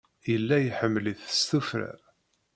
[0.31, 1.91] Yella iḥemmel-it s tuffra.